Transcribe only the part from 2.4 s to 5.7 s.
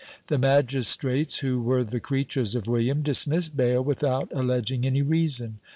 of William, dismissed Bayle without alleging any reason.